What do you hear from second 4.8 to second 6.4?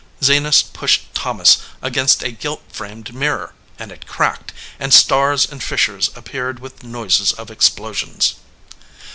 stars and fiz zures